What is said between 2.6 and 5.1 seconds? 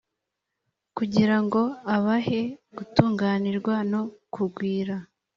gutunganirwa no kugwira,